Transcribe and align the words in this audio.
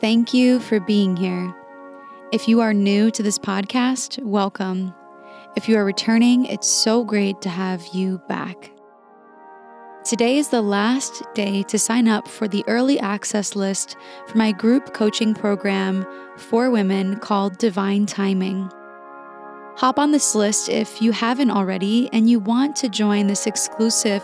Thank 0.00 0.32
you 0.32 0.60
for 0.60 0.80
being 0.80 1.14
here. 1.14 1.54
If 2.32 2.48
you 2.48 2.62
are 2.62 2.72
new 2.72 3.10
to 3.10 3.22
this 3.22 3.38
podcast, 3.38 4.18
welcome. 4.22 4.94
If 5.56 5.68
you 5.68 5.76
are 5.76 5.84
returning, 5.84 6.46
it's 6.46 6.66
so 6.66 7.04
great 7.04 7.42
to 7.42 7.50
have 7.50 7.86
you 7.92 8.16
back. 8.26 8.70
Today 10.02 10.38
is 10.38 10.48
the 10.48 10.62
last 10.62 11.22
day 11.34 11.64
to 11.64 11.78
sign 11.78 12.08
up 12.08 12.26
for 12.26 12.48
the 12.48 12.64
early 12.66 12.98
access 12.98 13.54
list 13.54 13.98
for 14.26 14.38
my 14.38 14.52
group 14.52 14.94
coaching 14.94 15.34
program 15.34 16.06
for 16.38 16.70
women 16.70 17.18
called 17.18 17.58
Divine 17.58 18.06
Timing. 18.06 18.70
Hop 19.76 19.98
on 19.98 20.12
this 20.12 20.34
list 20.34 20.70
if 20.70 21.02
you 21.02 21.12
haven't 21.12 21.50
already 21.50 22.08
and 22.14 22.30
you 22.30 22.38
want 22.38 22.74
to 22.76 22.88
join 22.88 23.26
this 23.26 23.46
exclusive 23.46 24.22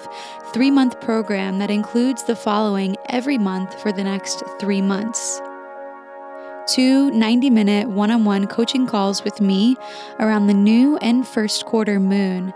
three 0.55 0.71
month 0.71 0.99
program 1.03 1.59
that 1.59 1.71
includes 1.71 2.23
the 2.23 2.37
following 2.37 2.97
every 3.11 3.37
month 3.37 3.79
for 3.83 3.93
the 3.93 4.05
next 4.05 4.43
three 4.59 4.81
months 4.81 5.43
two 6.67 7.11
90 7.13 7.51
minute 7.51 7.89
one 7.89 8.11
on 8.11 8.25
one 8.25 8.47
coaching 8.47 8.87
calls 8.87 9.23
with 9.25 9.41
me 9.41 9.77
around 10.19 10.47
the 10.47 10.55
new 10.55 10.97
and 10.99 11.27
first 11.27 11.65
quarter 11.67 12.01
moon 12.01 12.53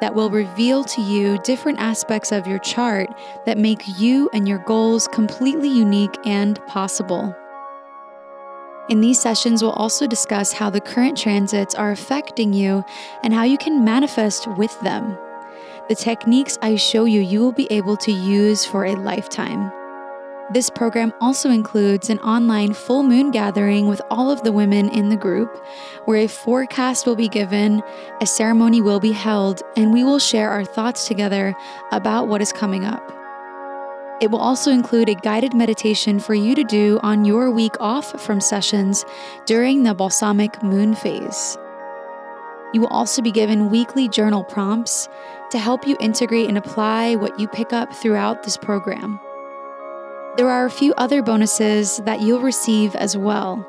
that 0.00 0.14
will 0.14 0.30
reveal 0.30 0.84
to 0.84 1.00
you 1.00 1.38
different 1.38 1.78
aspects 1.78 2.32
of 2.32 2.46
your 2.46 2.58
chart 2.58 3.08
that 3.46 3.58
make 3.58 3.82
you 3.98 4.28
and 4.32 4.46
your 4.46 4.58
goals 4.58 5.08
completely 5.08 5.68
unique 5.68 6.16
and 6.26 6.64
possible. 6.66 7.34
In 8.88 9.00
these 9.00 9.20
sessions, 9.20 9.62
we'll 9.62 9.72
also 9.72 10.06
discuss 10.06 10.52
how 10.52 10.70
the 10.70 10.80
current 10.80 11.18
transits 11.18 11.74
are 11.74 11.90
affecting 11.90 12.52
you 12.52 12.84
and 13.24 13.34
how 13.34 13.42
you 13.42 13.58
can 13.58 13.84
manifest 13.84 14.46
with 14.56 14.78
them. 14.82 15.18
The 15.88 15.96
techniques 15.96 16.58
I 16.62 16.76
show 16.76 17.04
you, 17.04 17.20
you 17.20 17.40
will 17.40 17.52
be 17.52 17.66
able 17.70 17.96
to 17.98 18.12
use 18.12 18.64
for 18.64 18.84
a 18.84 18.94
lifetime. 18.94 19.72
This 20.52 20.70
program 20.70 21.12
also 21.20 21.50
includes 21.50 22.08
an 22.08 22.20
online 22.20 22.72
full 22.72 23.02
moon 23.02 23.32
gathering 23.32 23.88
with 23.88 24.00
all 24.12 24.30
of 24.30 24.44
the 24.44 24.52
women 24.52 24.88
in 24.90 25.08
the 25.08 25.16
group, 25.16 25.56
where 26.04 26.20
a 26.20 26.28
forecast 26.28 27.04
will 27.04 27.16
be 27.16 27.28
given, 27.28 27.82
a 28.20 28.26
ceremony 28.26 28.80
will 28.80 29.00
be 29.00 29.10
held, 29.10 29.62
and 29.76 29.92
we 29.92 30.04
will 30.04 30.20
share 30.20 30.50
our 30.50 30.64
thoughts 30.64 31.08
together 31.08 31.52
about 31.90 32.28
what 32.28 32.40
is 32.40 32.52
coming 32.52 32.84
up. 32.84 33.12
It 34.20 34.30
will 34.30 34.38
also 34.38 34.70
include 34.70 35.08
a 35.08 35.16
guided 35.16 35.52
meditation 35.52 36.20
for 36.20 36.34
you 36.34 36.54
to 36.54 36.62
do 36.62 37.00
on 37.02 37.24
your 37.24 37.50
week 37.50 37.74
off 37.80 38.18
from 38.20 38.40
sessions 38.40 39.04
during 39.46 39.82
the 39.82 39.94
balsamic 39.94 40.62
moon 40.62 40.94
phase. 40.94 41.58
You 42.72 42.80
will 42.82 42.88
also 42.88 43.20
be 43.20 43.32
given 43.32 43.68
weekly 43.68 44.08
journal 44.08 44.44
prompts 44.44 45.08
to 45.50 45.58
help 45.58 45.88
you 45.88 45.96
integrate 45.98 46.48
and 46.48 46.56
apply 46.56 47.16
what 47.16 47.38
you 47.40 47.48
pick 47.48 47.72
up 47.72 47.92
throughout 47.92 48.44
this 48.44 48.56
program. 48.56 49.20
There 50.36 50.50
are 50.50 50.66
a 50.66 50.70
few 50.70 50.92
other 50.98 51.22
bonuses 51.22 51.96
that 52.04 52.20
you'll 52.20 52.42
receive 52.42 52.94
as 52.94 53.16
well. 53.16 53.66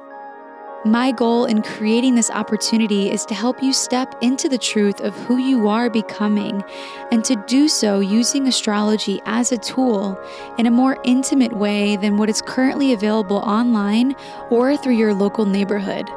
My 0.83 1.13
goal 1.13 1.45
in 1.45 1.61
creating 1.61 2.15
this 2.15 2.29
opportunity 2.29 3.09
is 3.09 3.25
to 3.27 3.33
help 3.33 3.63
you 3.63 3.71
step 3.71 4.13
into 4.21 4.49
the 4.49 4.57
truth 4.57 4.99
of 4.99 5.15
who 5.15 5.37
you 5.37 5.69
are 5.69 5.89
becoming 5.89 6.61
and 7.09 7.23
to 7.23 7.41
do 7.47 7.69
so 7.69 8.01
using 8.01 8.49
astrology 8.49 9.21
as 9.25 9.53
a 9.53 9.57
tool 9.57 10.19
in 10.57 10.65
a 10.65 10.71
more 10.71 10.97
intimate 11.05 11.53
way 11.53 11.95
than 11.95 12.17
what 12.17 12.29
is 12.29 12.41
currently 12.41 12.91
available 12.91 13.37
online 13.37 14.13
or 14.49 14.75
through 14.75 14.95
your 14.95 15.13
local 15.13 15.45
neighborhood. 15.45 16.09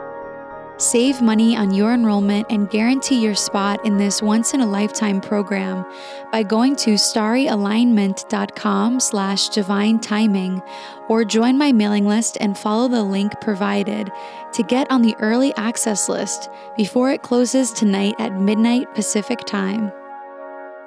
Save 0.81 1.21
money 1.21 1.55
on 1.55 1.75
your 1.75 1.93
enrollment 1.93 2.47
and 2.49 2.71
guarantee 2.71 3.21
your 3.21 3.35
spot 3.35 3.85
in 3.85 3.99
this 3.99 4.23
once 4.23 4.55
in 4.55 4.63
a 4.63 4.67
lifetime 4.67 5.21
program 5.21 5.85
by 6.33 6.43
going 6.43 6.75
to 6.77 6.95
starryalignment.com 6.95 8.99
slash 8.99 9.51
divine 9.51 10.01
timing 10.01 10.63
or 11.11 11.23
join 11.23 11.59
my 11.59 11.71
mailing 11.71 12.07
list 12.07 12.39
and 12.41 12.57
follow 12.57 12.89
the 12.89 13.03
link 13.03 13.39
provided 13.43 14.11
to 14.55 14.63
get 14.63 14.91
on 14.91 15.03
the 15.03 15.15
early 15.17 15.55
access 15.57 16.09
list 16.09 16.49
before 16.79 17.11
it 17.11 17.21
closes 17.21 17.73
tonight 17.73 18.15
at 18.19 18.41
midnight 18.41 18.95
Pacific 18.95 19.41
time. 19.41 19.93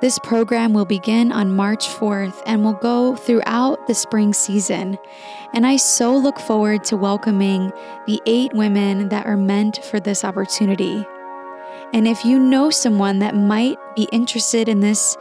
This 0.04 0.20
program 0.20 0.74
will 0.74 0.84
begin 0.84 1.32
on 1.32 1.56
March 1.56 1.88
4th 1.88 2.44
and 2.46 2.66
will 2.66 2.74
go 2.74 3.16
throughout 3.16 3.88
the 3.88 3.96
spring 3.96 4.34
season. 4.34 4.98
And 5.54 5.66
I 5.66 5.78
so 5.78 6.18
look 6.18 6.40
forward 6.40 6.84
to 6.84 6.98
welcoming 6.98 7.72
the 8.06 8.22
eight 8.26 8.52
women 8.52 9.08
that 9.08 9.26
are 9.26 9.38
meant 9.38 9.82
for 9.82 10.02
this 10.02 10.26
opportunity. 10.26 11.08
And 11.94 12.06
if 12.06 12.26
you 12.26 12.38
know 12.38 12.70
someone 12.70 13.20
that 13.20 13.34
might 13.34 13.78
be 13.96 14.10
interested 14.12 14.68
in 14.68 14.82
this 14.82 15.16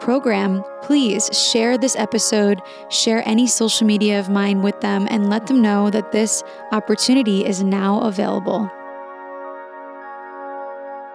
program, 0.00 0.64
please 0.82 1.30
share 1.32 1.78
this 1.78 1.94
episode, 1.94 2.60
share 2.88 3.22
any 3.28 3.46
social 3.46 3.86
media 3.86 4.18
of 4.18 4.28
mine 4.28 4.60
with 4.60 4.80
them, 4.80 5.06
and 5.08 5.30
let 5.30 5.46
them 5.46 5.62
know 5.62 5.88
that 5.90 6.10
this 6.10 6.42
opportunity 6.72 7.46
is 7.46 7.62
now 7.62 8.00
available. 8.00 8.68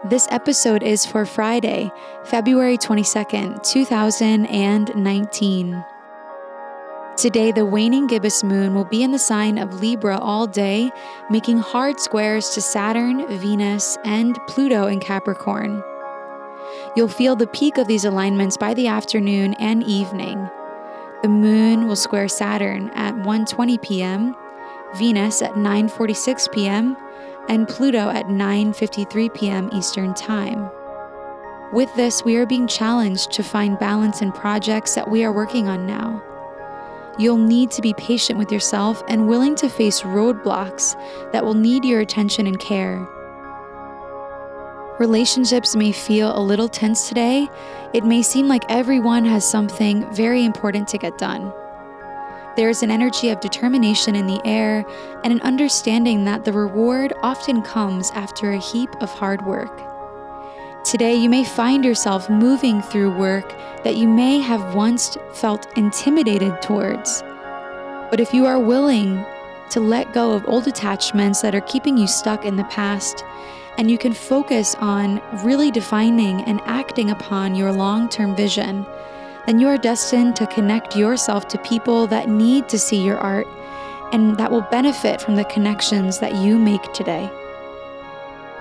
This 0.03 0.27
episode 0.31 0.81
is 0.81 1.05
for 1.05 1.27
Friday, 1.27 1.91
February 2.23 2.75
22nd, 2.75 3.61
2019. 3.61 5.85
Today, 7.15 7.51
the 7.51 7.67
waning 7.67 8.07
gibbous 8.07 8.43
moon 8.43 8.73
will 8.73 8.85
be 8.85 9.03
in 9.03 9.11
the 9.11 9.19
sign 9.19 9.59
of 9.59 9.79
Libra 9.79 10.17
all 10.17 10.47
day, 10.47 10.89
making 11.29 11.59
hard 11.59 11.99
squares 11.99 12.49
to 12.55 12.61
Saturn, 12.61 13.27
Venus, 13.27 13.99
and 14.03 14.39
Pluto 14.47 14.87
in 14.87 14.99
Capricorn. 14.99 15.83
You'll 16.95 17.07
feel 17.07 17.35
the 17.35 17.45
peak 17.45 17.77
of 17.77 17.85
these 17.85 18.03
alignments 18.03 18.57
by 18.57 18.73
the 18.73 18.87
afternoon 18.87 19.53
and 19.59 19.83
evening. 19.83 20.49
The 21.21 21.29
moon 21.29 21.87
will 21.87 21.95
square 21.95 22.27
Saturn 22.27 22.89
at 22.95 23.13
1:20 23.17 23.79
p.m., 23.83 24.35
Venus 24.95 25.43
at 25.43 25.51
9:46 25.51 26.51
p.m., 26.51 26.97
and 27.51 27.67
Pluto 27.67 28.09
at 28.09 28.27
9:53 28.27 29.33
p.m. 29.33 29.69
Eastern 29.73 30.13
Time. 30.13 30.71
With 31.73 31.93
this, 31.95 32.23
we 32.23 32.37
are 32.37 32.45
being 32.45 32.65
challenged 32.65 33.31
to 33.33 33.43
find 33.43 33.77
balance 33.77 34.21
in 34.21 34.31
projects 34.31 34.95
that 34.95 35.11
we 35.11 35.25
are 35.25 35.33
working 35.33 35.67
on 35.67 35.85
now. 35.85 36.23
You'll 37.19 37.37
need 37.37 37.69
to 37.71 37.81
be 37.81 37.93
patient 37.93 38.39
with 38.39 38.53
yourself 38.53 39.03
and 39.09 39.27
willing 39.27 39.55
to 39.55 39.67
face 39.67 40.01
roadblocks 40.01 40.95
that 41.33 41.43
will 41.43 41.53
need 41.53 41.83
your 41.83 41.99
attention 41.99 42.47
and 42.47 42.57
care. 42.57 43.05
Relationships 44.97 45.75
may 45.75 45.91
feel 45.91 46.37
a 46.37 46.39
little 46.39 46.69
tense 46.69 47.09
today. 47.09 47.49
It 47.93 48.05
may 48.05 48.21
seem 48.21 48.47
like 48.47 48.63
everyone 48.69 49.25
has 49.25 49.49
something 49.49 50.09
very 50.13 50.45
important 50.45 50.87
to 50.89 50.97
get 50.97 51.17
done. 51.17 51.51
There 52.57 52.69
is 52.69 52.83
an 52.83 52.91
energy 52.91 53.29
of 53.29 53.39
determination 53.39 54.13
in 54.13 54.27
the 54.27 54.41
air 54.43 54.85
and 55.23 55.31
an 55.31 55.41
understanding 55.41 56.25
that 56.25 56.43
the 56.43 56.51
reward 56.51 57.13
often 57.23 57.61
comes 57.61 58.11
after 58.11 58.51
a 58.51 58.57
heap 58.57 58.89
of 59.01 59.09
hard 59.09 59.45
work. 59.45 59.81
Today, 60.83 61.15
you 61.15 61.29
may 61.29 61.45
find 61.45 61.85
yourself 61.85 62.29
moving 62.29 62.81
through 62.81 63.17
work 63.17 63.55
that 63.83 63.95
you 63.95 64.07
may 64.07 64.39
have 64.39 64.75
once 64.75 65.15
felt 65.33 65.65
intimidated 65.77 66.61
towards. 66.61 67.21
But 68.09 68.19
if 68.19 68.33
you 68.33 68.45
are 68.45 68.59
willing 68.59 69.23
to 69.69 69.79
let 69.79 70.11
go 70.11 70.33
of 70.33 70.45
old 70.45 70.67
attachments 70.67 71.41
that 71.41 71.55
are 71.55 71.61
keeping 71.61 71.97
you 71.97 72.07
stuck 72.07 72.43
in 72.43 72.57
the 72.57 72.65
past, 72.65 73.23
and 73.77 73.89
you 73.89 73.97
can 73.97 74.11
focus 74.11 74.75
on 74.75 75.21
really 75.45 75.71
defining 75.71 76.41
and 76.41 76.59
acting 76.65 77.11
upon 77.11 77.55
your 77.55 77.71
long 77.71 78.09
term 78.09 78.35
vision, 78.35 78.85
then 79.45 79.59
you 79.59 79.67
are 79.67 79.77
destined 79.77 80.35
to 80.35 80.47
connect 80.47 80.95
yourself 80.95 81.47
to 81.49 81.57
people 81.59 82.07
that 82.07 82.29
need 82.29 82.69
to 82.69 82.79
see 82.79 83.03
your 83.03 83.17
art 83.17 83.47
and 84.11 84.37
that 84.37 84.51
will 84.51 84.61
benefit 84.61 85.21
from 85.21 85.35
the 85.35 85.45
connections 85.45 86.19
that 86.19 86.35
you 86.35 86.57
make 86.57 86.83
today. 86.93 87.29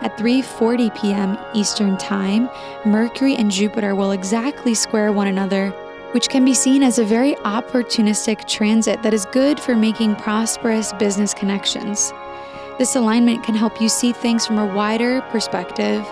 At 0.03 0.17
3:40 0.17 0.95
p.m. 0.99 1.39
Eastern 1.53 1.99
Time, 1.99 2.49
Mercury 2.87 3.37
and 3.37 3.51
Jupiter 3.51 3.95
will 3.95 4.13
exactly 4.13 4.75
square 4.75 5.13
one 5.13 5.27
another, 5.27 5.71
which 6.13 6.31
can 6.31 6.45
be 6.45 6.55
seen 6.55 6.83
as 6.83 6.99
a 6.99 7.05
very 7.05 7.35
opportunistic 7.45 8.49
transit 8.49 9.03
that 9.03 9.13
is 9.13 9.27
good 9.27 9.61
for 9.61 9.77
making 9.77 10.17
prosperous 10.17 10.95
business 10.95 11.35
connections. 11.35 12.15
This 12.79 12.97
alignment 12.97 13.45
can 13.45 13.55
help 13.55 13.79
you 13.79 13.91
see 13.91 14.13
things 14.13 14.47
from 14.47 14.59
a 14.59 14.75
wider 14.75 15.21
perspective 15.29 16.03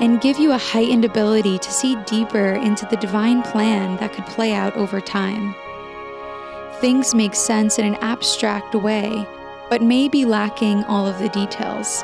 and 0.00 0.20
give 0.20 0.38
you 0.38 0.52
a 0.52 0.58
heightened 0.58 1.04
ability 1.04 1.58
to 1.58 1.70
see 1.70 1.94
deeper 2.06 2.54
into 2.54 2.86
the 2.86 2.96
divine 2.96 3.42
plan 3.42 3.96
that 3.98 4.12
could 4.12 4.26
play 4.26 4.52
out 4.52 4.74
over 4.76 5.00
time. 5.00 5.54
Things 6.80 7.14
make 7.14 7.34
sense 7.34 7.78
in 7.78 7.84
an 7.84 7.96
abstract 7.96 8.74
way, 8.74 9.26
but 9.68 9.82
may 9.82 10.08
be 10.08 10.24
lacking 10.24 10.82
all 10.84 11.06
of 11.06 11.18
the 11.18 11.28
details. 11.28 12.02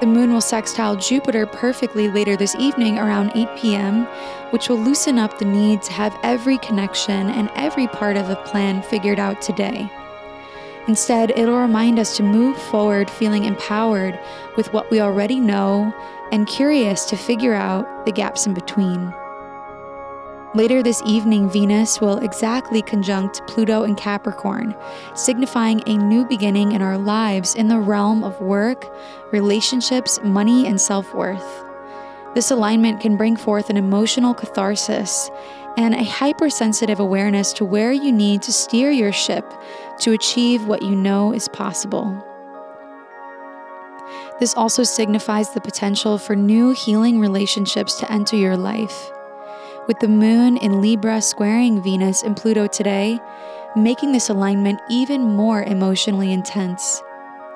The 0.00 0.06
moon 0.06 0.32
will 0.32 0.40
sextile 0.40 0.96
Jupiter 0.96 1.46
perfectly 1.46 2.08
later 2.08 2.36
this 2.36 2.54
evening 2.56 2.98
around 2.98 3.32
8 3.34 3.48
p.m., 3.56 4.04
which 4.50 4.68
will 4.68 4.78
loosen 4.78 5.18
up 5.18 5.38
the 5.38 5.44
need 5.44 5.82
to 5.82 5.92
have 5.92 6.18
every 6.22 6.58
connection 6.58 7.28
and 7.28 7.50
every 7.54 7.86
part 7.86 8.16
of 8.16 8.28
the 8.28 8.36
plan 8.36 8.82
figured 8.82 9.18
out 9.18 9.42
today. 9.42 9.90
Instead, 10.88 11.30
it'll 11.38 11.60
remind 11.60 11.98
us 11.98 12.16
to 12.16 12.22
move 12.22 12.56
forward 12.56 13.10
feeling 13.10 13.44
empowered 13.44 14.18
with 14.56 14.72
what 14.72 14.90
we 14.90 15.00
already 15.00 15.38
know 15.38 15.92
and 16.32 16.46
curious 16.46 17.04
to 17.04 17.16
figure 17.16 17.54
out 17.54 18.06
the 18.06 18.12
gaps 18.12 18.46
in 18.46 18.54
between. 18.54 19.12
Later 20.52 20.82
this 20.82 21.00
evening, 21.06 21.48
Venus 21.48 22.00
will 22.00 22.18
exactly 22.18 22.82
conjunct 22.82 23.40
Pluto 23.46 23.84
and 23.84 23.96
Capricorn, 23.96 24.74
signifying 25.14 25.80
a 25.86 25.96
new 25.96 26.24
beginning 26.24 26.72
in 26.72 26.82
our 26.82 26.98
lives 26.98 27.54
in 27.54 27.68
the 27.68 27.78
realm 27.78 28.24
of 28.24 28.40
work, 28.40 28.92
relationships, 29.30 30.18
money, 30.24 30.66
and 30.66 30.80
self 30.80 31.14
worth. 31.14 31.64
This 32.34 32.50
alignment 32.50 33.00
can 33.00 33.16
bring 33.16 33.36
forth 33.36 33.70
an 33.70 33.76
emotional 33.76 34.34
catharsis 34.34 35.30
and 35.76 35.94
a 35.94 36.04
hypersensitive 36.04 37.00
awareness 37.00 37.52
to 37.54 37.64
where 37.64 37.92
you 37.92 38.12
need 38.12 38.42
to 38.42 38.52
steer 38.52 38.90
your 38.90 39.12
ship 39.12 39.44
to 40.00 40.12
achieve 40.12 40.66
what 40.66 40.82
you 40.82 40.94
know 40.94 41.32
is 41.32 41.48
possible. 41.48 42.26
This 44.38 44.54
also 44.56 44.82
signifies 44.82 45.50
the 45.50 45.60
potential 45.60 46.18
for 46.18 46.34
new 46.34 46.72
healing 46.72 47.20
relationships 47.20 47.98
to 48.00 48.10
enter 48.10 48.36
your 48.36 48.56
life 48.56 49.10
with 49.90 49.98
the 49.98 50.08
moon 50.08 50.56
in 50.58 50.80
Libra 50.80 51.20
squaring 51.20 51.82
Venus 51.82 52.22
and 52.22 52.36
Pluto 52.36 52.68
today, 52.68 53.18
making 53.74 54.12
this 54.12 54.28
alignment 54.28 54.80
even 54.88 55.20
more 55.20 55.64
emotionally 55.64 56.32
intense. 56.32 57.02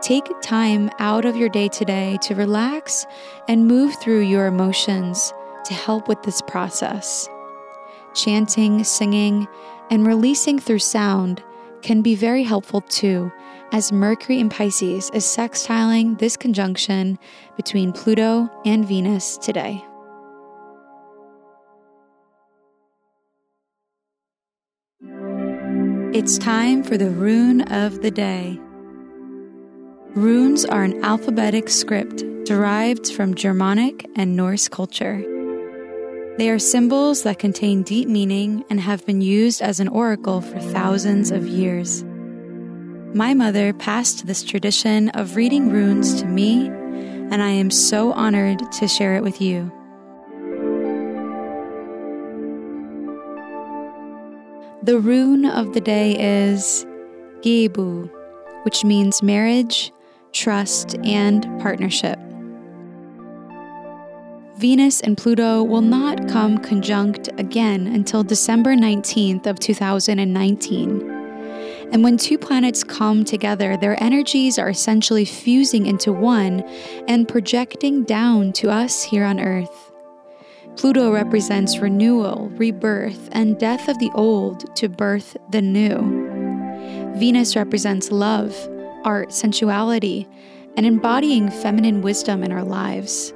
Take 0.03 0.29
time 0.43 0.91
out 0.99 1.25
of 1.25 1.37
your 1.37 1.49
day 1.49 1.69
today 1.69 2.19
to 2.23 2.35
relax 2.35 3.07
and 3.47 3.69
move 3.69 3.95
through 4.01 4.23
your 4.23 4.47
emotions 4.47 5.33
to 5.65 5.75
help 5.75 6.09
with 6.09 6.23
this 6.25 6.43
process. 6.43 7.29
Chanting, 8.15 8.85
singing, 8.85 9.49
and 9.91 10.07
releasing 10.07 10.59
through 10.59 10.79
sound 10.79 11.43
can 11.83 12.01
be 12.01 12.15
very 12.15 12.45
helpful 12.45 12.81
too, 12.81 13.31
as 13.73 13.93
Mercury 13.93 14.39
in 14.39 14.49
Pisces 14.49 15.11
is 15.13 15.25
sextiling 15.25 16.19
this 16.19 16.37
conjunction 16.37 17.19
between 17.57 17.93
Pluto 17.93 18.49
and 18.65 18.87
Venus 18.87 19.37
today. 19.37 19.85
It's 26.17 26.39
time 26.39 26.85
for 26.85 26.97
the 26.97 27.11
rune 27.11 27.63
of 27.63 28.01
the 28.01 28.13
day. 28.13 28.61
Runes 30.15 30.65
are 30.65 30.85
an 30.85 31.05
alphabetic 31.05 31.69
script 31.69 32.23
derived 32.45 33.13
from 33.13 33.35
Germanic 33.35 34.07
and 34.15 34.37
Norse 34.37 34.69
culture. 34.69 35.34
They 36.37 36.51
are 36.51 36.59
symbols 36.59 37.23
that 37.23 37.39
contain 37.39 37.85
deep 37.85 38.09
meaning 38.09 38.65
and 38.69 38.81
have 38.81 39.07
been 39.07 39.21
used 39.21 39.63
as 39.63 39.79
an 39.79 39.87
oracle 39.87 40.41
for 40.41 40.59
thousands 40.59 41.31
of 41.31 41.47
years. 41.47 42.03
My 43.15 43.35
mother 43.35 43.73
passed 43.73 44.27
this 44.27 44.43
tradition 44.43 45.11
of 45.11 45.37
reading 45.37 45.71
runes 45.71 46.21
to 46.21 46.27
me, 46.27 46.67
and 46.67 47.41
I 47.41 47.51
am 47.51 47.71
so 47.71 48.13
honored 48.13 48.61
to 48.73 48.89
share 48.89 49.15
it 49.15 49.23
with 49.23 49.41
you. 49.41 49.71
The 54.83 54.99
rune 54.99 55.47
of 55.47 55.73
the 55.73 55.81
day 55.81 56.17
is 56.19 56.85
Gebo, 57.43 58.11
which 58.65 58.85
means 58.85 59.23
marriage, 59.23 59.93
trust, 60.33 60.97
and 61.05 61.45
partnership. 61.61 62.19
Venus 64.65 65.03
and 65.03 65.19
Pluto 65.19 65.63
will 65.63 65.83
not 65.83 66.27
come 66.27 66.57
conjunct 66.57 67.29
again 67.37 67.87
until 67.87 68.25
December 68.25 68.75
19th 68.75 69.47
of 69.47 69.61
2019. 69.61 71.11
And 71.93 72.03
when 72.03 72.17
two 72.17 72.39
planets 72.39 72.83
come 72.83 73.27
together, 73.27 73.77
their 73.77 74.03
energies 74.03 74.59
are 74.59 74.71
essentially 74.71 75.27
fusing 75.27 75.85
into 75.85 76.15
one 76.15 76.63
and 77.07 77.29
projecting 77.29 78.05
down 78.05 78.55
to 78.55 78.71
us 78.71 79.03
here 79.03 79.27
on 79.27 79.39
Earth. 79.39 79.93
Pluto 80.77 81.13
represents 81.13 81.81
renewal, 81.81 82.49
rebirth, 82.55 83.29
and 83.33 83.59
death 83.59 83.87
of 83.87 83.99
the 83.99 84.11
old 84.15 84.75
to 84.77 84.89
birth 84.89 85.37
the 85.51 85.61
new. 85.61 87.13
Venus 87.19 87.55
represents 87.55 88.11
love, 88.11 88.57
art, 89.05 89.31
sensuality, 89.31 90.27
and 90.79 90.87
embodying 90.87 91.51
feminine 91.51 92.01
wisdom 92.01 92.43
in 92.43 92.51
our 92.51 92.65
lives. 92.65 93.35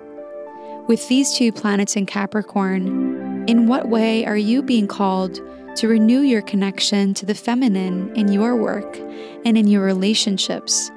With 0.89 1.07
these 1.07 1.35
two 1.35 1.53
planets 1.53 1.97
in 1.97 2.07
Capricorn, 2.07 3.47
in 3.47 3.67
what 3.67 3.91
way 3.91 4.25
are 4.25 4.39
you 4.39 4.63
being 4.63 4.89
called 4.89 5.39
to 5.77 5.87
renew 5.87 6.21
your 6.21 6.41
connection 6.41 7.13
to 7.13 7.27
the 7.27 7.35
feminine 7.35 8.11
in 8.17 8.33
your 8.33 8.57
work 8.57 8.97
and 9.45 9.59
in 9.59 9.67
your 9.67 9.83
relationships? 9.83 10.91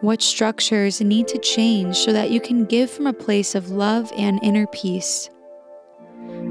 What 0.00 0.20
structures 0.20 1.00
need 1.00 1.28
to 1.28 1.38
change 1.38 1.96
so 1.96 2.12
that 2.12 2.30
you 2.30 2.40
can 2.40 2.64
give 2.64 2.90
from 2.90 3.06
a 3.06 3.12
place 3.12 3.54
of 3.54 3.70
love 3.70 4.12
and 4.16 4.42
inner 4.42 4.66
peace? 4.66 5.30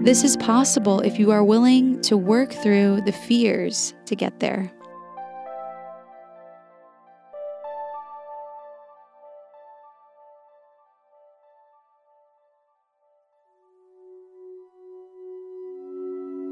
This 0.06 0.24
is 0.24 0.38
possible 0.38 1.02
if 1.02 1.20
you 1.20 1.32
are 1.32 1.44
willing 1.44 2.02
to 2.04 2.16
work 2.16 2.54
through 2.54 3.02
the 3.02 3.12
fears 3.12 3.94
to 4.06 4.16
get 4.16 4.40
there. 4.40 4.72